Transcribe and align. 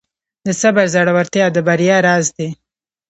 د 0.45 0.47
صبر 0.61 0.85
زړورتیا 0.93 1.45
د 1.51 1.57
بریا 1.67 1.97
راز 2.07 2.25
دی. 2.37 2.49